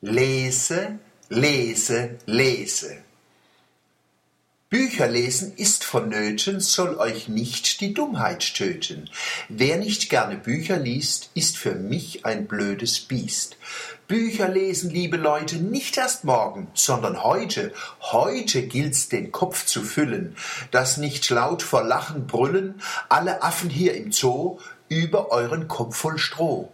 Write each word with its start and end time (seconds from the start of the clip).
Lese, 0.00 1.00
lese, 1.28 2.18
lese. 2.24 2.98
Bücher 4.70 5.08
lesen 5.08 5.54
ist 5.56 5.82
vonnöten, 5.82 6.60
soll 6.60 6.98
euch 6.98 7.26
nicht 7.28 7.80
die 7.80 7.94
Dummheit 7.94 8.54
töten. 8.54 9.10
Wer 9.48 9.78
nicht 9.78 10.08
gerne 10.08 10.36
Bücher 10.36 10.78
liest, 10.78 11.30
ist 11.34 11.58
für 11.58 11.74
mich 11.74 12.24
ein 12.24 12.46
blödes 12.46 13.00
Biest. 13.00 13.56
Bücher 14.06 14.48
lesen, 14.48 14.90
liebe 14.90 15.16
Leute, 15.16 15.56
nicht 15.56 15.96
erst 15.96 16.22
morgen, 16.22 16.68
sondern 16.74 17.24
heute. 17.24 17.72
Heute 18.00 18.62
gilt's 18.68 19.08
den 19.08 19.32
Kopf 19.32 19.66
zu 19.66 19.82
füllen, 19.82 20.36
dass 20.70 20.98
nicht 20.98 21.28
laut 21.28 21.64
vor 21.64 21.82
Lachen 21.82 22.28
brüllen 22.28 22.80
alle 23.08 23.42
Affen 23.42 23.68
hier 23.68 23.94
im 23.94 24.12
Zoo 24.12 24.60
über 24.88 25.32
euren 25.32 25.66
Kopf 25.66 25.96
voll 25.96 26.18
Stroh. 26.18 26.70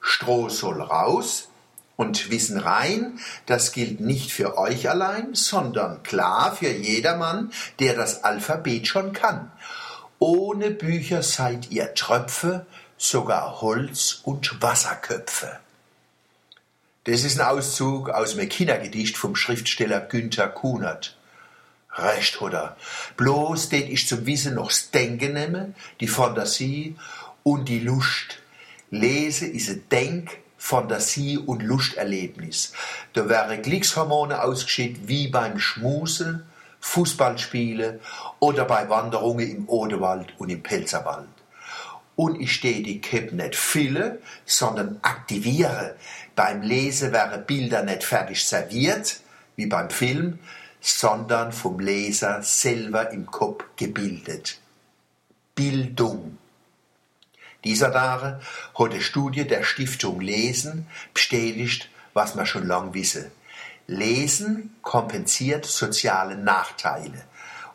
Stroh 0.00 0.48
soll 0.48 0.80
raus, 0.82 1.48
und 1.96 2.30
Wissen 2.30 2.58
rein, 2.58 3.18
das 3.46 3.72
gilt 3.72 4.00
nicht 4.00 4.30
für 4.30 4.58
euch 4.58 4.88
allein, 4.88 5.34
sondern 5.34 6.02
klar 6.02 6.54
für 6.54 6.68
jedermann, 6.68 7.52
der 7.80 7.94
das 7.94 8.22
Alphabet 8.22 8.86
schon 8.86 9.12
kann. 9.12 9.50
Ohne 10.18 10.70
Bücher 10.70 11.22
seid 11.22 11.70
ihr 11.70 11.94
Tröpfe, 11.94 12.66
sogar 12.98 13.60
Holz 13.60 14.20
und 14.22 14.62
Wasserköpfe. 14.62 15.58
Das 17.04 17.22
ist 17.22 17.38
ein 17.38 17.46
Auszug 17.46 18.10
aus 18.10 18.34
einem 18.34 18.48
Kindergedicht 18.48 19.16
vom 19.16 19.36
Schriftsteller 19.36 20.00
Günther 20.00 20.48
Kunert. 20.48 21.16
Recht, 21.94 22.42
oder? 22.42 22.76
Bloß 23.16 23.68
det 23.68 23.88
ich 23.88 24.08
zum 24.08 24.26
Wissen 24.26 24.54
noch's 24.54 24.90
Denken 24.90 25.34
nehme, 25.34 25.74
die 26.00 26.08
Fantasie 26.08 26.96
und 27.42 27.68
die 27.68 27.80
Lust. 27.80 28.38
Lese 28.90 29.46
is 29.46 29.70
a 29.70 29.74
Denk, 29.90 30.38
Fantasie 30.66 31.38
und 31.38 31.62
Lusterlebnis. 31.62 32.72
Da 33.12 33.28
wären 33.28 33.62
Glückshormone 33.62 34.42
ausgeschüttet 34.42 35.06
wie 35.06 35.28
beim 35.28 35.60
Schmusen, 35.60 36.44
Fußballspielen 36.80 38.00
oder 38.40 38.64
bei 38.64 38.88
Wanderungen 38.88 39.48
im 39.48 39.68
Odewald 39.68 40.34
und 40.38 40.50
im 40.50 40.64
Pelzerwald. 40.64 41.28
Und 42.16 42.40
ich 42.40 42.52
stehe 42.52 42.82
die 42.82 43.00
Kipp 43.00 43.32
nicht 43.32 43.54
fülle, 43.54 44.20
sondern 44.44 44.98
aktiviere. 45.02 45.94
Beim 46.34 46.62
Lesen 46.62 47.12
wären 47.12 47.46
Bilder 47.46 47.84
nicht 47.84 48.02
fertig 48.02 48.44
serviert, 48.44 49.20
wie 49.54 49.66
beim 49.66 49.88
Film, 49.88 50.40
sondern 50.80 51.52
vom 51.52 51.78
Leser 51.78 52.42
selber 52.42 53.12
im 53.12 53.26
Kopf 53.26 53.64
gebildet. 53.76 54.58
Bildung. 55.54 56.38
Dieser 57.66 57.92
Tage 57.92 58.38
hat 58.78 58.92
eine 58.92 59.00
Studie 59.00 59.44
der 59.44 59.64
Stiftung 59.64 60.20
Lesen 60.20 60.86
bestätigt, 61.12 61.88
was 62.14 62.36
man 62.36 62.46
schon 62.46 62.64
lang 62.64 62.94
wisse. 62.94 63.32
Lesen 63.88 64.76
kompensiert 64.82 65.66
soziale 65.66 66.36
Nachteile. 66.36 67.24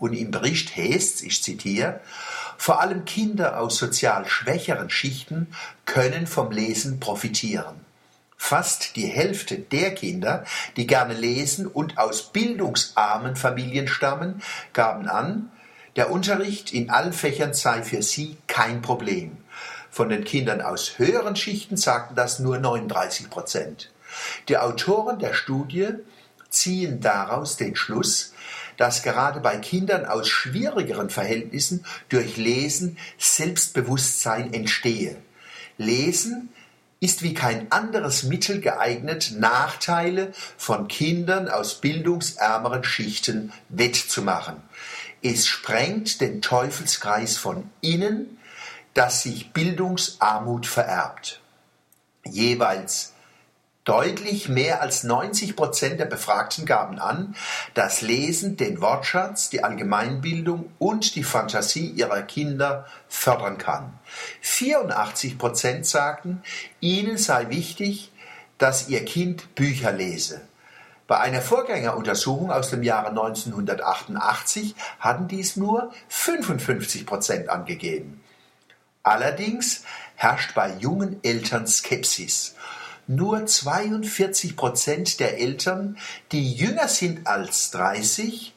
Und 0.00 0.12
im 0.14 0.32
Bericht 0.32 0.76
heißt 0.76 1.22
ich 1.22 1.40
zitiere, 1.40 2.00
vor 2.58 2.80
allem 2.80 3.04
Kinder 3.04 3.60
aus 3.60 3.76
sozial 3.76 4.26
schwächeren 4.26 4.90
Schichten 4.90 5.54
können 5.84 6.26
vom 6.26 6.50
Lesen 6.50 6.98
profitieren. 6.98 7.76
Fast 8.36 8.96
die 8.96 9.06
Hälfte 9.06 9.56
der 9.56 9.94
Kinder, 9.94 10.44
die 10.76 10.88
gerne 10.88 11.14
lesen 11.14 11.64
und 11.64 11.96
aus 11.96 12.32
bildungsarmen 12.32 13.36
Familien 13.36 13.86
stammen, 13.86 14.42
gaben 14.72 15.06
an, 15.06 15.52
der 15.94 16.10
Unterricht 16.10 16.72
in 16.74 16.90
allen 16.90 17.12
Fächern 17.12 17.54
sei 17.54 17.84
für 17.84 18.02
sie 18.02 18.36
kein 18.48 18.82
Problem. 18.82 19.36
Von 19.96 20.10
den 20.10 20.24
Kindern 20.24 20.60
aus 20.60 20.98
höheren 20.98 21.36
Schichten 21.36 21.78
sagten 21.78 22.16
das 22.16 22.38
nur 22.38 22.58
39 22.58 23.30
Prozent. 23.30 23.90
Die 24.50 24.58
Autoren 24.58 25.18
der 25.18 25.32
Studie 25.32 25.88
ziehen 26.50 27.00
daraus 27.00 27.56
den 27.56 27.76
Schluss, 27.76 28.34
dass 28.76 29.02
gerade 29.02 29.40
bei 29.40 29.56
Kindern 29.56 30.04
aus 30.04 30.28
schwierigeren 30.28 31.08
Verhältnissen 31.08 31.86
durch 32.10 32.36
Lesen 32.36 32.98
Selbstbewusstsein 33.16 34.52
entstehe. 34.52 35.16
Lesen 35.78 36.50
ist 37.00 37.22
wie 37.22 37.32
kein 37.32 37.72
anderes 37.72 38.22
Mittel 38.22 38.60
geeignet, 38.60 39.32
Nachteile 39.38 40.34
von 40.58 40.88
Kindern 40.88 41.48
aus 41.48 41.80
bildungsärmeren 41.80 42.84
Schichten 42.84 43.50
wettzumachen. 43.70 44.56
Es 45.22 45.46
sprengt 45.46 46.20
den 46.20 46.42
Teufelskreis 46.42 47.38
von 47.38 47.70
innen 47.80 48.36
dass 48.96 49.22
sich 49.22 49.52
Bildungsarmut 49.52 50.66
vererbt. 50.66 51.42
Jeweils 52.24 53.12
deutlich 53.84 54.48
mehr 54.48 54.80
als 54.80 55.04
90 55.04 55.54
Prozent 55.54 56.00
der 56.00 56.06
Befragten 56.06 56.64
gaben 56.64 56.98
an, 56.98 57.36
dass 57.74 58.00
Lesen 58.00 58.56
den 58.56 58.80
Wortschatz, 58.80 59.50
die 59.50 59.62
Allgemeinbildung 59.62 60.72
und 60.78 61.14
die 61.14 61.24
Fantasie 61.24 61.90
ihrer 61.90 62.22
Kinder 62.22 62.86
fördern 63.06 63.58
kann. 63.58 63.92
84 64.40 65.36
Prozent 65.36 65.84
sagten, 65.84 66.42
ihnen 66.80 67.18
sei 67.18 67.50
wichtig, 67.50 68.12
dass 68.56 68.88
ihr 68.88 69.04
Kind 69.04 69.54
Bücher 69.54 69.92
lese. 69.92 70.40
Bei 71.06 71.20
einer 71.20 71.42
Vorgängeruntersuchung 71.42 72.50
aus 72.50 72.70
dem 72.70 72.82
Jahre 72.82 73.10
1988 73.10 74.74
hatten 74.98 75.28
dies 75.28 75.56
nur 75.56 75.92
55 76.08 77.04
Prozent 77.04 77.50
angegeben. 77.50 78.22
Allerdings 79.06 79.84
herrscht 80.16 80.56
bei 80.56 80.74
jungen 80.80 81.20
Eltern 81.22 81.68
Skepsis. 81.68 82.56
Nur 83.06 83.46
42 83.46 84.56
Prozent 84.56 85.20
der 85.20 85.38
Eltern, 85.38 85.96
die 86.32 86.52
jünger 86.52 86.88
sind 86.88 87.24
als 87.28 87.70
30, 87.70 88.52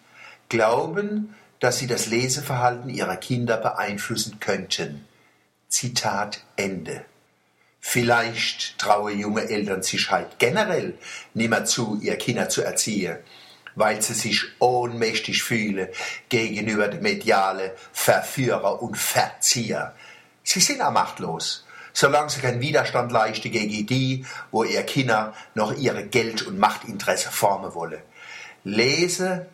glauben, 0.49 1.35
dass 1.59 1.77
sie 1.77 1.85
das 1.85 2.07
Leseverhalten 2.07 2.89
ihrer 2.89 3.17
Kinder 3.17 3.57
beeinflussen 3.57 4.39
könnten. 4.39 5.05
Zitat 5.67 6.43
Ende. 6.55 7.05
Vielleicht 7.79 8.79
traue 8.79 9.11
junge 9.11 9.47
Eltern 9.47 9.83
sich 9.83 10.09
halt 10.09 10.39
generell 10.39 10.97
nimmer 11.35 11.65
zu, 11.65 11.99
ihr 12.01 12.15
Kinder 12.15 12.49
zu 12.49 12.63
erziehen, 12.63 13.17
weil 13.75 14.01
sie 14.01 14.15
sich 14.15 14.45
ohnmächtig 14.57 15.43
fühlen 15.43 15.89
gegenüber 16.29 16.87
dem 16.87 17.03
mediale 17.03 17.75
Verführer 17.93 18.81
und 18.81 18.97
Verzieher, 18.97 19.93
Sie 20.51 20.61
sind 20.61 20.81
auch 20.81 20.91
machtlos, 20.91 21.63
solange 21.93 22.31
sie 22.31 22.41
keinen 22.41 22.59
Widerstand 22.59 23.11
leisten 23.11 23.51
gegen 23.51 23.85
die, 23.85 24.25
wo 24.49 24.63
ihr 24.63 24.81
Kinder 24.81 25.35
noch 25.53 25.77
ihre 25.77 26.07
Geld- 26.07 26.41
und 26.41 26.57
Machtinteresse 26.57 27.29
formen 27.29 27.75
wollen. 27.75 28.01
Lese 28.63 29.45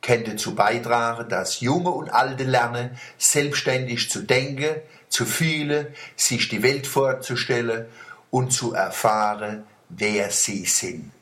könnte 0.00 0.32
dazu 0.32 0.56
beitragen, 0.56 1.28
dass 1.28 1.60
Junge 1.60 1.90
und 1.90 2.10
Alte 2.10 2.42
lernen, 2.42 2.98
selbstständig 3.18 4.10
zu 4.10 4.22
denken, 4.22 4.80
zu 5.08 5.26
fühlen, 5.26 5.86
sich 6.16 6.48
die 6.48 6.64
Welt 6.64 6.88
vorzustellen 6.88 7.86
und 8.32 8.52
zu 8.52 8.72
erfahren, 8.72 9.62
wer 9.90 10.28
sie 10.30 10.64
sind. 10.64 11.12